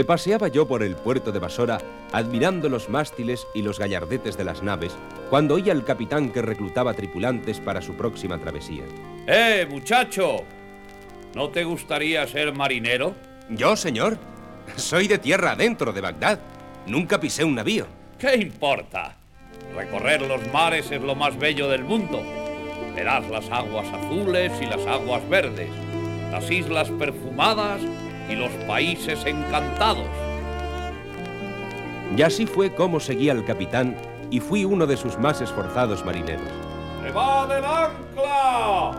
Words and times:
Me 0.00 0.04
paseaba 0.04 0.48
yo 0.48 0.66
por 0.66 0.82
el 0.82 0.96
puerto 0.96 1.30
de 1.30 1.40
Basora, 1.40 1.76
admirando 2.10 2.70
los 2.70 2.88
mástiles 2.88 3.46
y 3.54 3.60
los 3.60 3.78
gallardetes 3.78 4.34
de 4.38 4.44
las 4.44 4.62
naves, 4.62 4.96
cuando 5.28 5.56
oía 5.56 5.74
al 5.74 5.84
capitán 5.84 6.32
que 6.32 6.40
reclutaba 6.40 6.94
tripulantes 6.94 7.60
para 7.60 7.82
su 7.82 7.92
próxima 7.92 8.38
travesía. 8.38 8.84
¡Eh, 9.26 9.66
muchacho! 9.68 10.36
¿No 11.34 11.50
te 11.50 11.64
gustaría 11.64 12.26
ser 12.26 12.54
marinero? 12.54 13.14
¿Yo, 13.50 13.76
señor? 13.76 14.16
Soy 14.74 15.06
de 15.06 15.18
tierra 15.18 15.52
adentro 15.52 15.92
de 15.92 16.00
Bagdad. 16.00 16.38
Nunca 16.86 17.20
pisé 17.20 17.44
un 17.44 17.56
navío. 17.56 17.86
¿Qué 18.18 18.36
importa? 18.36 19.18
Recorrer 19.76 20.22
los 20.22 20.40
mares 20.50 20.90
es 20.90 21.02
lo 21.02 21.14
más 21.14 21.38
bello 21.38 21.68
del 21.68 21.84
mundo. 21.84 22.22
Verás 22.96 23.28
las 23.28 23.50
aguas 23.50 23.86
azules 23.92 24.50
y 24.62 24.64
las 24.64 24.86
aguas 24.86 25.28
verdes, 25.28 25.68
las 26.32 26.50
islas 26.50 26.88
perfumadas 26.88 27.82
y 28.30 28.36
los 28.36 28.50
países 28.66 29.24
encantados. 29.26 30.06
Y 32.16 32.22
así 32.22 32.46
fue 32.46 32.74
como 32.74 33.00
seguí 33.00 33.28
al 33.28 33.44
capitán 33.44 33.96
y 34.30 34.40
fui 34.40 34.64
uno 34.64 34.86
de 34.86 34.96
sus 34.96 35.18
más 35.18 35.40
esforzados 35.40 36.04
marineros. 36.04 36.48
¡Levad 37.02 37.58
el 37.58 37.64
ancla! 37.64 38.92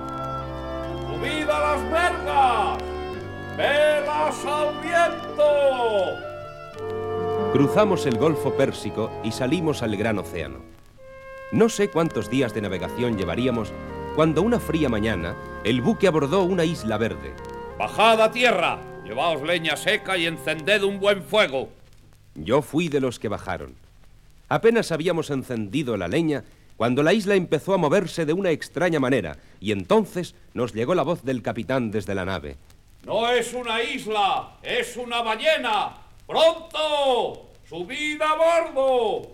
¡Subid 1.08 1.50
a 1.50 1.60
las 1.60 1.92
vergas! 1.92 2.78
¡Velas 3.58 4.46
al 4.46 4.82
viento! 4.82 5.44
Cruzamos 7.54 8.06
el 8.06 8.18
Golfo 8.18 8.54
Pérsico 8.54 9.12
y 9.24 9.32
salimos 9.32 9.84
al 9.84 9.96
gran 9.98 10.20
océano. 10.20 10.60
No 11.52 11.68
sé 11.68 11.90
cuántos 11.90 12.30
días 12.30 12.54
de 12.54 12.62
navegación 12.62 13.18
llevaríamos 13.18 13.74
cuando 14.16 14.42
una 14.42 14.60
fría 14.60 14.90
mañana 14.90 15.36
el 15.64 15.82
buque 15.82 16.08
abordó 16.08 16.44
una 16.44 16.64
isla 16.64 16.98
verde. 16.98 17.34
¡Bajad 17.78 18.22
a 18.22 18.32
tierra! 18.32 18.91
Llevaos 19.12 19.42
leña 19.42 19.76
seca 19.76 20.16
y 20.16 20.26
encended 20.26 20.84
un 20.84 21.02
buen 21.02 21.22
fuego. 21.22 21.68
Yo 22.34 22.62
fui 22.62 22.88
de 22.88 23.02
los 23.02 23.20
que 23.20 23.28
bajaron. 23.28 23.76
Apenas 24.48 24.94
habíamos 24.94 25.30
encendido 25.32 25.98
la 25.98 26.08
leña 26.08 26.46
cuando 26.78 27.04
la 27.04 27.12
isla 27.12 27.36
empezó 27.36 27.74
a 27.74 27.78
moverse 27.78 28.26
de 28.26 28.32
una 28.32 28.52
extraña 28.52 29.02
manera 29.02 29.36
y 29.60 29.74
entonces 29.74 30.34
nos 30.54 30.74
llegó 30.74 30.96
la 30.96 31.04
voz 31.04 31.26
del 31.26 31.42
capitán 31.42 31.92
desde 31.92 32.16
la 32.16 32.24
nave. 32.24 32.56
No 33.06 33.30
es 33.30 33.54
una 33.54 33.84
isla, 33.84 34.58
es 34.64 34.96
una 34.96 35.22
ballena. 35.22 35.98
¡Pronto! 36.26 37.50
¡Subid 37.68 38.22
a 38.22 38.36
bordo! 38.36 39.28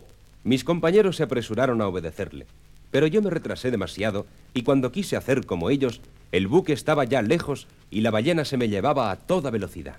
Mis 0.43 0.63
compañeros 0.63 1.17
se 1.17 1.23
apresuraron 1.23 1.83
a 1.83 1.87
obedecerle, 1.87 2.47
pero 2.89 3.05
yo 3.05 3.21
me 3.21 3.29
retrasé 3.29 3.69
demasiado 3.69 4.25
y 4.55 4.63
cuando 4.63 4.91
quise 4.91 5.17
hacer 5.17 5.45
como 5.45 5.69
ellos, 5.69 6.01
el 6.31 6.47
buque 6.47 6.73
estaba 6.73 7.05
ya 7.05 7.21
lejos 7.21 7.67
y 7.89 8.01
la 8.01 8.11
ballena 8.11 8.45
se 8.45 8.57
me 8.57 8.69
llevaba 8.69 9.11
a 9.11 9.15
toda 9.15 9.49
velocidad. 9.49 9.95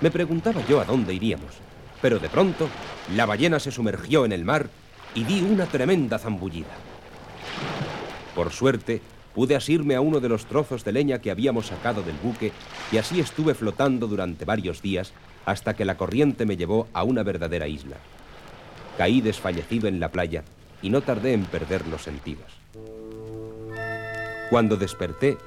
Me 0.00 0.10
preguntaba 0.10 0.64
yo 0.66 0.80
a 0.80 0.84
dónde 0.84 1.14
iríamos, 1.14 1.54
pero 2.00 2.18
de 2.18 2.28
pronto 2.28 2.68
la 3.14 3.26
ballena 3.26 3.60
se 3.60 3.70
sumergió 3.70 4.24
en 4.24 4.32
el 4.32 4.44
mar 4.44 4.68
y 5.14 5.24
di 5.24 5.42
una 5.42 5.66
tremenda 5.66 6.18
zambullida. 6.18 6.74
Por 8.34 8.50
suerte, 8.50 9.02
pude 9.34 9.54
asirme 9.54 9.94
a 9.94 10.00
uno 10.00 10.20
de 10.20 10.28
los 10.28 10.46
trozos 10.46 10.84
de 10.84 10.92
leña 10.92 11.20
que 11.20 11.30
habíamos 11.30 11.66
sacado 11.66 12.02
del 12.02 12.16
buque 12.16 12.52
y 12.90 12.96
así 12.96 13.20
estuve 13.20 13.54
flotando 13.54 14.06
durante 14.06 14.44
varios 14.44 14.82
días 14.82 15.12
hasta 15.44 15.74
que 15.74 15.84
la 15.84 15.96
corriente 15.96 16.46
me 16.46 16.56
llevó 16.56 16.88
a 16.92 17.04
una 17.04 17.22
verdadera 17.22 17.68
isla. 17.68 17.96
Caí 18.96 19.20
desfallecido 19.20 19.88
en 19.88 20.00
la 20.00 20.10
playa 20.10 20.44
y 20.80 20.90
no 20.90 21.00
tardé 21.02 21.32
en 21.32 21.44
perder 21.44 21.86
los 21.86 22.02
sentidos. 22.02 22.62
Cuando 24.52 24.76
desperté, 24.76 25.38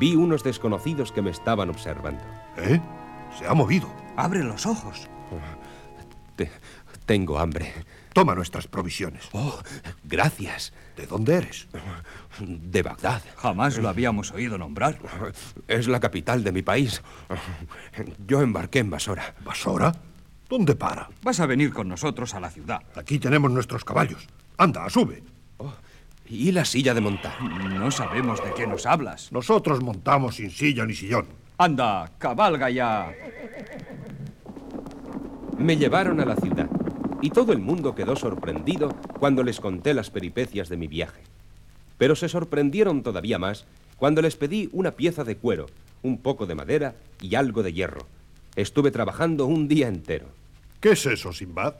vi 0.00 0.16
unos 0.16 0.42
desconocidos 0.42 1.12
que 1.12 1.22
me 1.22 1.30
estaban 1.30 1.70
observando. 1.70 2.24
¿Eh? 2.56 2.80
Se 3.38 3.46
ha 3.46 3.54
movido. 3.54 3.88
Abre 4.16 4.42
los 4.42 4.66
ojos. 4.66 5.06
Te- 6.34 6.50
tengo 7.06 7.38
hambre. 7.38 7.72
Toma 8.12 8.34
nuestras 8.34 8.66
provisiones. 8.66 9.28
Oh, 9.30 9.56
gracias. 10.02 10.72
¿De 10.96 11.06
dónde 11.06 11.36
eres? 11.36 11.68
De 12.40 12.82
Bagdad. 12.82 13.22
Jamás 13.36 13.78
lo 13.78 13.88
habíamos 13.88 14.32
oído 14.32 14.58
nombrar. 14.58 14.98
Es 15.68 15.86
la 15.86 16.00
capital 16.00 16.42
de 16.42 16.50
mi 16.50 16.62
país. 16.62 17.00
Yo 18.26 18.42
embarqué 18.42 18.80
en 18.80 18.90
Basora. 18.90 19.36
¿Basora? 19.44 19.92
¿Dónde 20.48 20.74
para? 20.74 21.08
Vas 21.22 21.38
a 21.38 21.46
venir 21.46 21.72
con 21.72 21.86
nosotros 21.86 22.34
a 22.34 22.40
la 22.40 22.50
ciudad. 22.50 22.82
Aquí 22.96 23.20
tenemos 23.20 23.52
nuestros 23.52 23.84
caballos. 23.84 24.26
Anda, 24.56 24.90
sube. 24.90 25.22
¿Y 26.30 26.52
la 26.52 26.64
silla 26.64 26.92
de 26.92 27.00
montar? 27.00 27.40
No 27.42 27.90
sabemos 27.90 28.42
de 28.44 28.52
qué 28.52 28.66
nos 28.66 28.84
hablas. 28.84 29.32
Nosotros 29.32 29.82
montamos 29.82 30.36
sin 30.36 30.50
silla 30.50 30.84
ni 30.84 30.94
sillón. 30.94 31.26
Anda, 31.56 32.12
cabalga 32.18 32.68
ya. 32.70 33.12
Me 35.56 35.76
llevaron 35.76 36.20
a 36.20 36.26
la 36.26 36.36
ciudad 36.36 36.68
y 37.22 37.30
todo 37.30 37.52
el 37.52 37.58
mundo 37.58 37.94
quedó 37.94 38.14
sorprendido 38.14 38.94
cuando 39.18 39.42
les 39.42 39.58
conté 39.58 39.94
las 39.94 40.10
peripecias 40.10 40.68
de 40.68 40.76
mi 40.76 40.86
viaje. 40.86 41.22
Pero 41.96 42.14
se 42.14 42.28
sorprendieron 42.28 43.02
todavía 43.02 43.38
más 43.38 43.66
cuando 43.96 44.22
les 44.22 44.36
pedí 44.36 44.68
una 44.72 44.92
pieza 44.92 45.24
de 45.24 45.36
cuero, 45.36 45.66
un 46.02 46.18
poco 46.18 46.46
de 46.46 46.54
madera 46.54 46.94
y 47.20 47.34
algo 47.34 47.62
de 47.62 47.72
hierro. 47.72 48.06
Estuve 48.54 48.90
trabajando 48.90 49.46
un 49.46 49.66
día 49.66 49.88
entero. 49.88 50.26
¿Qué 50.80 50.90
es 50.90 51.06
eso, 51.06 51.32
Simbad? 51.32 51.74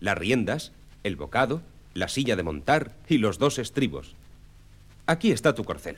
Las 0.00 0.16
riendas, 0.16 0.72
el 1.02 1.16
bocado, 1.16 1.62
la 1.98 2.08
silla 2.08 2.36
de 2.36 2.42
montar 2.42 2.92
y 3.08 3.18
los 3.18 3.38
dos 3.38 3.58
estribos. 3.58 4.14
Aquí 5.06 5.32
está 5.32 5.54
tu 5.54 5.64
corcel. 5.64 5.96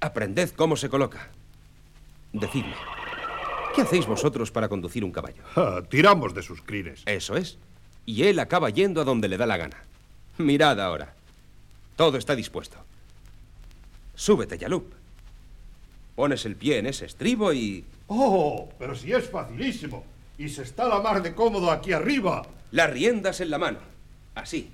Aprended 0.00 0.50
cómo 0.50 0.76
se 0.76 0.88
coloca. 0.88 1.28
Decidme, 2.32 2.74
¿qué 3.74 3.82
hacéis 3.82 4.06
vosotros 4.06 4.50
para 4.50 4.68
conducir 4.68 5.04
un 5.04 5.12
caballo? 5.12 5.42
Ah, 5.56 5.82
tiramos 5.88 6.34
de 6.34 6.42
sus 6.42 6.62
crines. 6.62 7.02
Eso 7.06 7.36
es. 7.36 7.58
Y 8.06 8.24
él 8.24 8.38
acaba 8.38 8.70
yendo 8.70 9.00
a 9.00 9.04
donde 9.04 9.28
le 9.28 9.36
da 9.36 9.46
la 9.46 9.56
gana. 9.56 9.84
Mirad 10.38 10.80
ahora. 10.80 11.14
Todo 11.96 12.18
está 12.18 12.34
dispuesto. 12.34 12.76
Súbete, 14.14 14.58
Yalup. 14.58 14.92
Pones 16.16 16.44
el 16.44 16.56
pie 16.56 16.78
en 16.78 16.86
ese 16.86 17.06
estribo 17.06 17.52
y... 17.52 17.84
Oh, 18.08 18.68
pero 18.78 18.94
si 18.94 19.12
es 19.12 19.28
facilísimo. 19.30 20.04
Y 20.38 20.48
se 20.48 20.62
está 20.62 20.88
la 20.88 21.00
mar 21.00 21.22
de 21.22 21.34
cómodo 21.34 21.70
aquí 21.70 21.92
arriba. 21.92 22.42
Las 22.72 22.90
riendas 22.90 23.40
en 23.40 23.50
la 23.50 23.58
mano. 23.58 23.78
Así. 24.34 24.70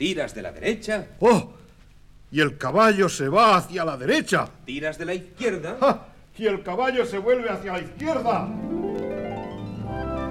Tiras 0.00 0.34
de 0.34 0.40
la 0.40 0.50
derecha, 0.50 1.08
Oh, 1.20 1.50
y 2.32 2.40
el 2.40 2.56
caballo 2.56 3.10
se 3.10 3.28
va 3.28 3.56
hacia 3.56 3.84
la 3.84 3.98
derecha. 3.98 4.48
tiras 4.64 4.96
de 4.96 5.04
la 5.04 5.12
izquierda. 5.12 5.76
¡Ja! 5.78 6.06
Y 6.38 6.46
el 6.46 6.62
caballo 6.62 7.04
se 7.04 7.18
vuelve 7.18 7.50
hacia 7.50 7.74
la 7.74 7.80
izquierda. 7.80 8.48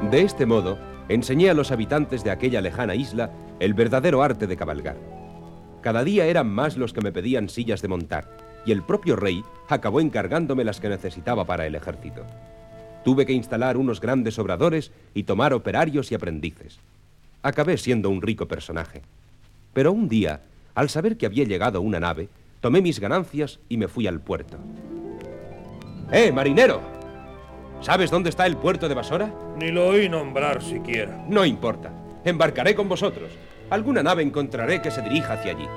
De 0.09 0.21
este 0.23 0.47
modo, 0.47 0.79
enseñé 1.07 1.51
a 1.51 1.53
los 1.53 1.71
habitantes 1.71 2.23
de 2.23 2.31
aquella 2.31 2.61
lejana 2.61 2.95
isla 2.95 3.29
el 3.59 3.75
verdadero 3.75 4.23
arte 4.23 4.47
de 4.47 4.57
cabalgar. 4.57 4.97
Cada 5.81 6.03
día 6.03 6.25
eran 6.25 6.49
más 6.49 6.75
los 6.75 6.91
que 6.91 7.01
me 7.01 7.11
pedían 7.11 7.47
sillas 7.47 7.83
de 7.83 7.89
montar, 7.89 8.27
y 8.65 8.71
el 8.71 8.81
propio 8.81 9.17
rey 9.17 9.43
acabó 9.67 10.01
encargándome 10.01 10.63
las 10.63 10.79
que 10.79 10.89
necesitaba 10.89 11.45
para 11.45 11.67
el 11.67 11.75
ejército. 11.75 12.25
Tuve 13.05 13.27
que 13.27 13.33
instalar 13.33 13.77
unos 13.77 14.01
grandes 14.01 14.39
obradores 14.39 14.91
y 15.13 15.23
tomar 15.25 15.53
operarios 15.53 16.11
y 16.11 16.15
aprendices. 16.15 16.79
Acabé 17.43 17.77
siendo 17.77 18.09
un 18.09 18.23
rico 18.23 18.47
personaje. 18.47 19.03
Pero 19.73 19.91
un 19.91 20.09
día, 20.09 20.41
al 20.75 20.89
saber 20.89 21.17
que 21.17 21.25
había 21.25 21.43
llegado 21.43 21.81
una 21.81 21.99
nave, 21.99 22.29
tomé 22.61 22.81
mis 22.81 22.99
ganancias 22.99 23.59
y 23.69 23.77
me 23.77 23.87
fui 23.87 24.07
al 24.07 24.19
puerto. 24.19 24.57
¡Eh, 26.11 26.31
marinero! 26.31 26.81
¿Sabes 27.81 28.11
dónde 28.11 28.29
está 28.29 28.45
el 28.45 28.57
puerto 28.57 28.89
de 28.89 28.95
Basora? 28.95 29.33
Ni 29.57 29.71
lo 29.71 29.87
oí 29.87 30.09
nombrar 30.09 30.61
siquiera. 30.61 31.23
No 31.29 31.45
importa. 31.45 31.91
Embarcaré 32.25 32.75
con 32.75 32.89
vosotros. 32.89 33.29
Alguna 33.69 34.03
nave 34.03 34.23
encontraré 34.23 34.81
que 34.81 34.91
se 34.91 35.01
dirija 35.01 35.33
hacia 35.33 35.51
allí. 35.51 35.67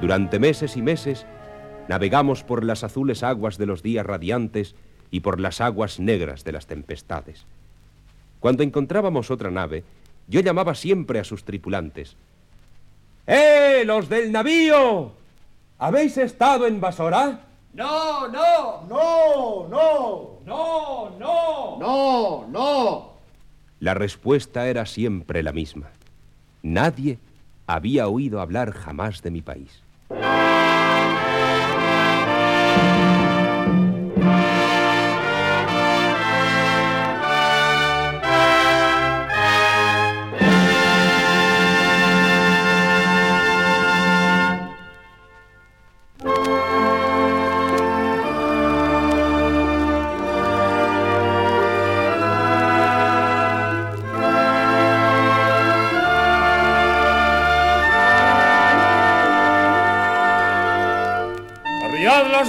Durante 0.00 0.38
meses 0.38 0.76
y 0.76 0.82
meses 0.82 1.26
navegamos 1.88 2.44
por 2.44 2.64
las 2.64 2.84
azules 2.84 3.22
aguas 3.22 3.58
de 3.58 3.66
los 3.66 3.82
días 3.82 4.06
radiantes 4.06 4.74
y 5.10 5.20
por 5.20 5.40
las 5.40 5.60
aguas 5.60 5.98
negras 5.98 6.44
de 6.44 6.52
las 6.52 6.66
tempestades. 6.66 7.46
Cuando 8.40 8.62
encontrábamos 8.62 9.30
otra 9.30 9.50
nave, 9.50 9.84
yo 10.28 10.40
llamaba 10.40 10.74
siempre 10.74 11.18
a 11.18 11.24
sus 11.24 11.44
tripulantes. 11.44 12.16
¡Eh, 13.26 13.82
los 13.86 14.08
del 14.08 14.32
navío! 14.32 15.12
¿Habéis 15.78 16.16
estado 16.18 16.66
en 16.66 16.80
Basora? 16.80 17.40
No, 17.74 18.28
no, 18.28 18.82
No, 18.88 19.68
no, 19.68 20.38
no, 20.44 21.10
no. 21.18 21.78
no, 21.78 22.46
no. 22.48 23.12
La 23.80 23.94
respuesta 23.94 24.68
era 24.68 24.86
siempre 24.86 25.42
la 25.42 25.52
misma. 25.52 25.90
Nadie 26.62 27.18
había 27.66 28.06
oído 28.08 28.40
hablar 28.40 28.72
jamás 28.72 29.22
de 29.22 29.30
mi 29.30 29.42
país. 29.42 29.82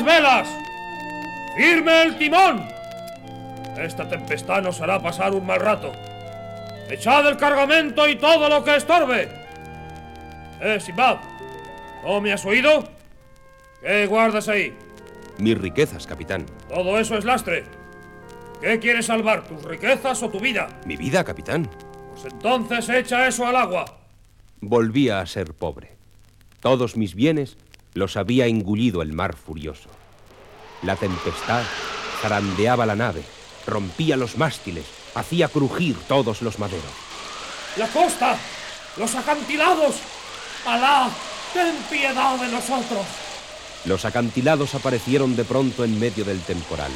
Velas! 0.02 0.48
¡Firme 1.58 2.04
el 2.04 2.18
timón! 2.18 2.68
Esta 3.78 4.08
tempestad 4.08 4.62
nos 4.62 4.80
hará 4.82 5.02
pasar 5.02 5.34
un 5.34 5.46
mal 5.46 5.60
rato. 5.60 5.92
Echad 6.90 7.28
el 7.28 7.38
cargamento 7.38 8.08
y 8.08 8.16
todo 8.16 8.48
lo 8.48 8.64
que 8.64 8.76
estorbe. 8.76 9.30
Eh, 10.62 10.80
Simbad, 10.80 11.18
¿no 12.04 12.22
me 12.22 12.32
has 12.32 12.46
oído? 12.46 12.88
¿Qué 13.82 14.08
guardas 14.08 14.48
ahí? 14.48 14.74
Mis 15.38 15.58
riquezas, 15.58 16.08
capitán. 16.08 16.46
Todo 16.70 16.98
eso 17.00 17.18
es 17.18 17.26
lastre. 17.26 17.64
¿Qué 18.62 18.80
quieres 18.80 19.08
salvar, 19.08 19.44
tus 19.44 19.62
riquezas 19.64 20.24
o 20.24 20.30
tu 20.30 20.40
vida? 20.40 20.70
Mi 20.86 20.96
vida, 20.96 21.24
capitán. 21.24 21.70
Pues 22.14 22.32
entonces 22.32 22.88
echa 22.88 23.28
eso 23.28 23.46
al 23.46 23.58
agua. 23.58 23.86
Volvía 24.62 25.20
a 25.20 25.26
ser 25.26 25.54
pobre. 25.54 25.92
Todos 26.62 26.96
mis 26.96 27.14
bienes 27.16 27.58
los 27.94 28.18
había 28.18 28.48
engullido 28.48 29.02
el 29.02 29.14
mar 29.14 29.36
furioso. 29.36 29.90
La 30.82 30.96
tempestad 30.96 31.64
zarandeaba 32.22 32.86
la 32.86 32.96
nave, 32.96 33.24
rompía 33.66 34.18
los 34.18 34.38
mástiles, 34.38 34.86
hacía 35.16 35.48
crujir 35.48 35.96
todos 36.08 36.42
los 36.42 36.60
maderos. 36.60 36.92
¡La 37.78 37.88
costa! 37.88 38.38
¡Los 38.98 39.16
acantilados! 39.16 39.96
¡Alá! 40.66 41.10
¡Ten 41.54 41.76
piedad 41.90 42.38
de 42.40 42.48
nosotros! 42.50 43.06
Los 43.86 44.06
acantilados 44.06 44.76
aparecieron 44.76 45.36
de 45.36 45.44
pronto 45.44 45.84
en 45.84 46.00
medio 46.00 46.24
del 46.24 46.42
temporal. 46.42 46.92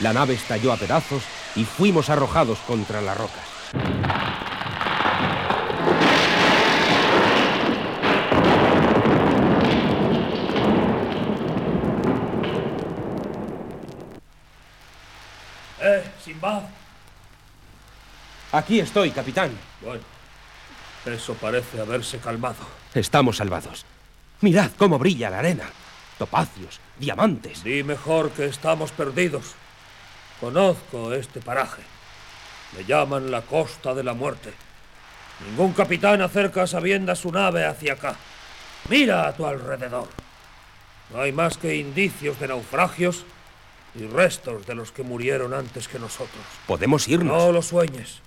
La 0.00 0.12
nave 0.12 0.34
estalló 0.34 0.72
a 0.72 0.76
pedazos 0.76 1.22
y 1.54 1.64
fuimos 1.64 2.10
arrojados 2.10 2.58
contra 2.60 3.00
las 3.00 3.16
rocas. 3.16 3.46
¡Eh, 15.80 16.04
Simbad! 16.24 16.62
Aquí 18.52 18.80
estoy, 18.80 19.10
capitán. 19.10 19.50
Bueno, 19.80 20.02
eso 21.06 21.34
parece 21.34 21.80
haberse 21.80 22.18
calmado. 22.18 22.64
Estamos 22.94 23.38
salvados. 23.38 23.86
Mirad 24.42 24.70
cómo 24.76 24.98
brilla 24.98 25.30
la 25.30 25.38
arena. 25.38 25.64
Topacios, 26.18 26.78
diamantes. 26.98 27.64
Di 27.64 27.82
mejor 27.82 28.30
que 28.30 28.44
estamos 28.44 28.92
perdidos. 28.92 29.54
Conozco 30.38 31.14
este 31.14 31.40
paraje. 31.40 31.82
Me 32.76 32.84
llaman 32.84 33.30
la 33.30 33.40
Costa 33.40 33.94
de 33.94 34.04
la 34.04 34.12
Muerte. 34.12 34.52
Ningún 35.48 35.72
capitán 35.72 36.20
acerca 36.20 36.64
a 36.64 36.66
sabiendas 36.66 37.20
su 37.20 37.32
nave 37.32 37.64
hacia 37.64 37.94
acá. 37.94 38.16
Mira 38.90 39.26
a 39.28 39.34
tu 39.34 39.46
alrededor. 39.46 40.08
No 41.12 41.22
hay 41.22 41.32
más 41.32 41.56
que 41.56 41.76
indicios 41.76 42.38
de 42.38 42.48
naufragios 42.48 43.24
y 43.94 44.06
restos 44.06 44.66
de 44.66 44.74
los 44.74 44.92
que 44.92 45.02
murieron 45.02 45.54
antes 45.54 45.88
que 45.88 45.98
nosotros. 45.98 46.44
Podemos 46.66 47.08
irnos. 47.08 47.36
No 47.36 47.52
lo 47.52 47.62
sueñes. 47.62 48.20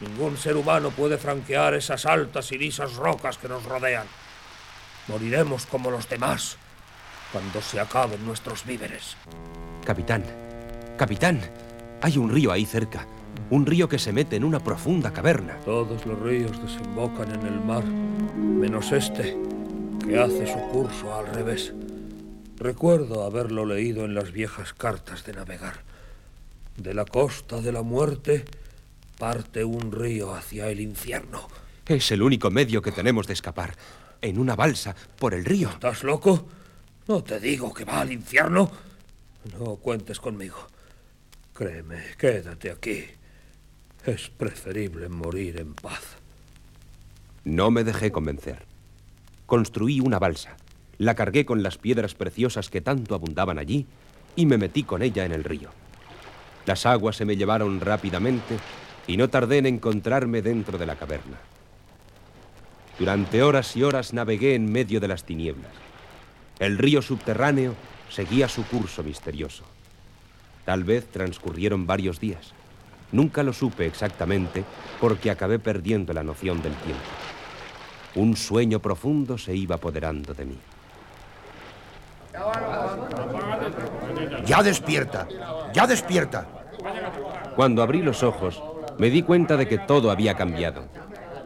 Ningún 0.00 0.36
ser 0.36 0.56
humano 0.56 0.90
puede 0.90 1.16
franquear 1.16 1.74
esas 1.74 2.04
altas 2.04 2.52
y 2.52 2.58
lisas 2.58 2.94
rocas 2.96 3.38
que 3.38 3.48
nos 3.48 3.64
rodean. 3.64 4.06
Moriremos 5.08 5.64
como 5.66 5.90
los 5.90 6.08
demás 6.08 6.58
cuando 7.32 7.62
se 7.62 7.80
acaben 7.80 8.24
nuestros 8.26 8.64
víveres. 8.64 9.16
Capitán, 9.84 10.24
capitán, 10.98 11.40
hay 12.02 12.18
un 12.18 12.30
río 12.30 12.52
ahí 12.52 12.66
cerca. 12.66 13.06
Un 13.50 13.64
río 13.64 13.88
que 13.88 13.98
se 13.98 14.12
mete 14.12 14.36
en 14.36 14.44
una 14.44 14.60
profunda 14.60 15.12
caverna. 15.12 15.56
Todos 15.64 16.04
los 16.04 16.18
ríos 16.18 16.60
desembocan 16.62 17.32
en 17.32 17.46
el 17.46 17.60
mar, 17.60 17.84
menos 17.84 18.92
este, 18.92 19.36
que 20.04 20.18
hace 20.18 20.46
su 20.46 20.58
curso 20.72 21.14
al 21.14 21.26
revés. 21.28 21.72
Recuerdo 22.58 23.24
haberlo 23.24 23.64
leído 23.64 24.04
en 24.04 24.14
las 24.14 24.32
viejas 24.32 24.72
cartas 24.72 25.24
de 25.24 25.34
navegar. 25.34 25.82
De 26.76 26.94
la 26.94 27.04
costa 27.04 27.60
de 27.60 27.72
la 27.72 27.82
muerte 27.82 28.44
parte 29.16 29.64
un 29.64 29.92
río 29.92 30.34
hacia 30.34 30.68
el 30.68 30.80
infierno. 30.80 31.48
Es 31.86 32.10
el 32.10 32.22
único 32.22 32.50
medio 32.50 32.82
que 32.82 32.92
tenemos 32.92 33.26
de 33.26 33.32
escapar. 33.32 33.76
En 34.20 34.38
una 34.38 34.56
balsa, 34.56 34.94
por 35.18 35.34
el 35.34 35.44
río. 35.44 35.68
¿Estás 35.70 36.02
loco? 36.02 36.46
No 37.08 37.22
te 37.22 37.38
digo 37.38 37.72
que 37.72 37.84
va 37.84 38.00
al 38.00 38.12
infierno. 38.12 38.70
No 39.58 39.76
cuentes 39.76 40.18
conmigo. 40.18 40.56
Créeme, 41.54 42.02
quédate 42.18 42.70
aquí. 42.70 43.04
Es 44.04 44.28
preferible 44.28 45.08
morir 45.08 45.58
en 45.58 45.74
paz. 45.74 46.16
No 47.44 47.70
me 47.70 47.84
dejé 47.84 48.10
convencer. 48.10 48.64
Construí 49.46 50.00
una 50.00 50.18
balsa, 50.18 50.56
la 50.98 51.14
cargué 51.14 51.46
con 51.46 51.62
las 51.62 51.78
piedras 51.78 52.14
preciosas 52.14 52.68
que 52.70 52.80
tanto 52.80 53.14
abundaban 53.14 53.58
allí 53.58 53.86
y 54.34 54.46
me 54.46 54.58
metí 54.58 54.82
con 54.82 55.02
ella 55.02 55.24
en 55.24 55.32
el 55.32 55.44
río. 55.44 55.70
Las 56.66 56.84
aguas 56.84 57.16
se 57.16 57.24
me 57.24 57.36
llevaron 57.36 57.80
rápidamente 57.80 58.58
y 59.06 59.16
no 59.16 59.28
tardé 59.28 59.58
en 59.58 59.66
encontrarme 59.66 60.42
dentro 60.42 60.78
de 60.78 60.86
la 60.86 60.96
caverna. 60.96 61.38
Durante 62.98 63.42
horas 63.42 63.76
y 63.76 63.82
horas 63.82 64.12
navegué 64.12 64.54
en 64.54 64.70
medio 64.72 65.00
de 65.00 65.08
las 65.08 65.24
tinieblas. 65.24 65.70
El 66.58 66.78
río 66.78 67.02
subterráneo 67.02 67.74
seguía 68.08 68.48
su 68.48 68.64
curso 68.64 69.02
misterioso. 69.02 69.64
Tal 70.64 70.84
vez 70.84 71.06
transcurrieron 71.06 71.86
varios 71.86 72.18
días. 72.18 72.52
Nunca 73.12 73.42
lo 73.42 73.52
supe 73.52 73.86
exactamente 73.86 74.64
porque 75.00 75.30
acabé 75.30 75.58
perdiendo 75.58 76.12
la 76.12 76.24
noción 76.24 76.62
del 76.62 76.74
tiempo. 76.74 77.04
Un 78.14 78.36
sueño 78.36 78.80
profundo 78.80 79.36
se 79.36 79.54
iba 79.54 79.76
apoderando 79.76 80.32
de 80.32 80.46
mí. 80.46 80.58
Ya 84.46 84.62
despierta, 84.62 85.28
ya 85.72 85.86
despierta. 85.86 86.46
Cuando 87.54 87.82
abrí 87.82 88.02
los 88.02 88.22
ojos, 88.22 88.62
me 88.98 89.10
di 89.10 89.22
cuenta 89.22 89.56
de 89.56 89.68
que 89.68 89.78
todo 89.78 90.10
había 90.10 90.34
cambiado. 90.34 90.84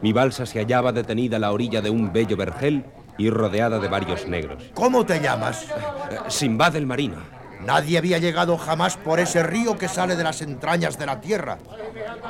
Mi 0.01 0.13
balsa 0.13 0.45
se 0.45 0.59
hallaba 0.59 0.91
detenida 0.91 1.37
a 1.37 1.39
la 1.39 1.51
orilla 1.51 1.81
de 1.81 1.89
un 1.89 2.11
bello 2.11 2.35
vergel 2.37 2.85
y 3.17 3.29
rodeada 3.29 3.79
de 3.79 3.87
varios 3.87 4.27
negros. 4.27 4.63
¿Cómo 4.73 5.05
te 5.05 5.19
llamas? 5.19 5.63
Eh, 5.63 6.17
Simbad 6.27 6.75
el 6.75 6.87
marino. 6.87 7.17
Nadie 7.65 7.97
había 7.99 8.17
llegado 8.17 8.57
jamás 8.57 8.97
por 8.97 9.19
ese 9.19 9.43
río 9.43 9.77
que 9.77 9.87
sale 9.87 10.15
de 10.15 10.23
las 10.23 10.41
entrañas 10.41 10.97
de 10.97 11.05
la 11.05 11.21
tierra. 11.21 11.59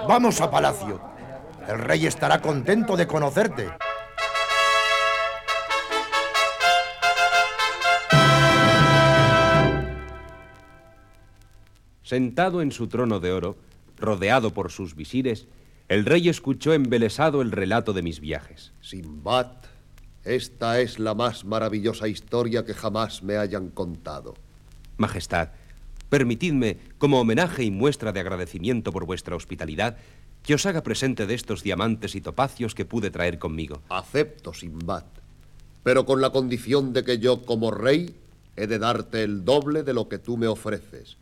Vamos 0.07 0.41
a 0.41 0.51
palacio. 0.51 0.99
El 1.67 1.79
rey 1.79 2.05
estará 2.05 2.41
contento 2.41 2.97
de 2.97 3.07
conocerte. 3.07 3.69
Sentado 12.03 12.61
en 12.61 12.73
su 12.73 12.89
trono 12.89 13.21
de 13.21 13.31
oro, 13.31 13.55
rodeado 14.01 14.53
por 14.53 14.71
sus 14.71 14.95
visires, 14.95 15.47
el 15.87 16.05
rey 16.05 16.29
escuchó 16.29 16.73
embelesado 16.73 17.41
el 17.41 17.51
relato 17.51 17.93
de 17.93 18.01
mis 18.01 18.19
viajes. 18.19 18.71
Simbad, 18.81 19.47
esta 20.23 20.79
es 20.79 20.99
la 20.99 21.15
más 21.15 21.45
maravillosa 21.45 22.07
historia 22.07 22.65
que 22.65 22.73
jamás 22.73 23.23
me 23.23 23.37
hayan 23.37 23.69
contado. 23.69 24.35
Majestad, 24.97 25.49
permitidme, 26.09 26.77
como 26.97 27.19
homenaje 27.19 27.63
y 27.63 27.71
muestra 27.71 28.11
de 28.11 28.19
agradecimiento 28.19 28.91
por 28.91 29.05
vuestra 29.05 29.35
hospitalidad, 29.35 29.97
que 30.43 30.53
os 30.53 30.65
haga 30.65 30.81
presente 30.81 31.27
de 31.27 31.33
estos 31.33 31.63
diamantes 31.63 32.15
y 32.15 32.21
topacios 32.21 32.75
que 32.75 32.85
pude 32.85 33.11
traer 33.11 33.37
conmigo. 33.39 33.81
Acepto, 33.89 34.53
Simbad, 34.53 35.05
pero 35.83 36.05
con 36.05 36.21
la 36.21 36.29
condición 36.29 36.93
de 36.93 37.03
que 37.03 37.19
yo, 37.19 37.43
como 37.43 37.71
rey, 37.71 38.15
he 38.55 38.67
de 38.67 38.79
darte 38.79 39.23
el 39.23 39.43
doble 39.45 39.83
de 39.83 39.93
lo 39.93 40.07
que 40.07 40.19
tú 40.19 40.37
me 40.37 40.47
ofreces. 40.47 41.17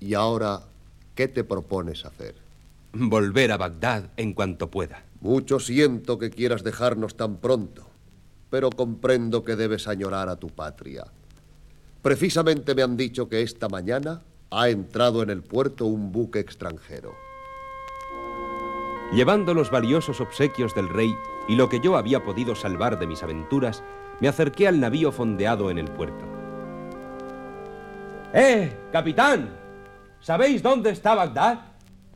Y 0.00 0.14
ahora, 0.14 0.64
¿qué 1.20 1.28
te 1.28 1.44
propones 1.44 2.06
hacer? 2.06 2.34
Volver 2.94 3.52
a 3.52 3.58
Bagdad 3.58 4.04
en 4.16 4.32
cuanto 4.32 4.70
pueda. 4.70 5.04
Mucho 5.20 5.60
siento 5.60 6.18
que 6.18 6.30
quieras 6.30 6.64
dejarnos 6.64 7.14
tan 7.14 7.36
pronto, 7.36 7.84
pero 8.48 8.70
comprendo 8.70 9.44
que 9.44 9.54
debes 9.54 9.86
añorar 9.86 10.30
a 10.30 10.36
tu 10.36 10.48
patria. 10.48 11.04
Precisamente 12.00 12.74
me 12.74 12.82
han 12.82 12.96
dicho 12.96 13.28
que 13.28 13.42
esta 13.42 13.68
mañana 13.68 14.22
ha 14.50 14.70
entrado 14.70 15.22
en 15.22 15.28
el 15.28 15.42
puerto 15.42 15.84
un 15.84 16.10
buque 16.10 16.38
extranjero. 16.38 17.14
Llevando 19.12 19.52
los 19.52 19.70
valiosos 19.70 20.22
obsequios 20.22 20.74
del 20.74 20.88
rey 20.88 21.12
y 21.48 21.56
lo 21.56 21.68
que 21.68 21.80
yo 21.80 21.98
había 21.98 22.24
podido 22.24 22.54
salvar 22.54 22.98
de 22.98 23.06
mis 23.06 23.22
aventuras, 23.22 23.82
me 24.20 24.28
acerqué 24.28 24.66
al 24.66 24.80
navío 24.80 25.12
fondeado 25.12 25.70
en 25.70 25.76
el 25.76 25.90
puerto. 25.90 26.24
¡Eh, 28.32 28.74
capitán! 28.90 29.59
¿Sabéis 30.20 30.62
dónde 30.62 30.90
está 30.90 31.14
Bagdad? 31.14 31.60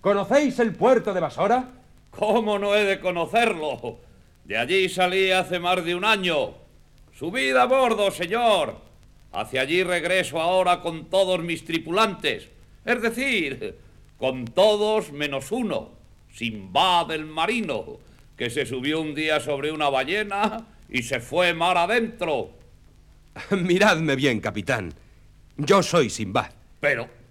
¿Conocéis 0.01 0.59
el 0.59 0.75
puerto 0.75 1.15
de 1.15 1.21
Basora? 1.21 1.71
¿Cómo 2.11 2.59
no 2.59 2.75
he 2.75 2.85
de 2.85 3.01
conocerlo? 3.01 3.99
De 4.45 4.59
allí 4.59 4.89
salí 4.91 5.31
hace 5.31 5.59
más 5.59 5.83
de 5.83 5.95
un 5.95 6.05
año. 6.05 6.55
Subid 7.15 7.57
a 7.57 7.65
bordo, 7.65 8.11
señor. 8.11 8.77
Hacia 9.33 9.63
allí 9.63 9.83
regreso 9.83 10.41
ahora 10.41 10.81
con 10.81 11.07
todos 11.07 11.41
mis 11.43 11.65
tripulantes. 11.65 12.49
Es 12.85 13.01
decir, 13.01 13.79
con 14.19 14.45
todos 14.45 15.11
menos 15.11 15.51
uno, 15.51 15.93
Simbad 16.31 17.11
el 17.13 17.25
marino, 17.25 17.99
que 18.37 18.51
se 18.51 18.67
subió 18.67 19.01
un 19.01 19.15
día 19.15 19.41
sobre 19.41 19.73
una 19.73 19.89
ballena 19.89 20.67
y 20.89 21.03
se 21.03 21.21
fue 21.21 21.55
mar 21.55 21.79
adentro. 21.79 22.51
Miradme 23.51 24.15
bien, 24.17 24.41
capitán. 24.41 24.93
Yo 25.57 25.83
soy 25.83 26.11
Simbad. 26.11 26.51
Pero, 26.81 27.09
pero, 27.09 27.24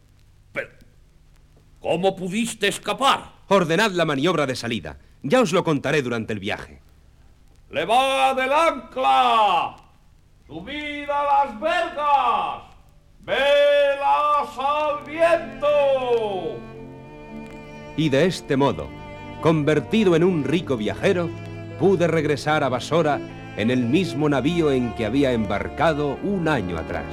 ¿cómo 1.84 2.16
pudiste 2.16 2.70
escapar? 2.70 3.34
Ordenad 3.50 3.92
la 3.92 4.06
maniobra 4.06 4.48
de 4.48 4.56
salida. 4.56 4.98
Ya 5.22 5.42
os 5.42 5.52
lo 5.52 5.64
contaré 5.64 6.02
durante 6.02 6.34
el 6.34 6.40
viaje. 6.40 6.82
¡Levad 7.70 8.40
el 8.40 8.54
ancla! 8.54 9.76
¡Subid 10.48 11.10
a 11.10 11.24
las 11.24 11.60
vergas! 11.60 12.64
¡Velas 13.20 14.58
al 14.58 15.04
viento! 15.06 16.60
Y 17.98 18.10
de 18.10 18.26
este 18.26 18.58
modo, 18.58 18.88
convertido 19.42 20.16
en 20.16 20.24
un 20.24 20.44
rico 20.44 20.78
viajero, 20.78 21.30
pude 21.80 22.08
regresar 22.08 22.64
a 22.64 22.70
Basora 22.70 23.20
en 23.58 23.70
el 23.70 23.86
mismo 23.86 24.30
navío 24.30 24.72
en 24.72 24.94
que 24.96 25.06
había 25.06 25.32
embarcado 25.32 26.18
un 26.24 26.48
año 26.48 26.78
atrás. 26.78 27.06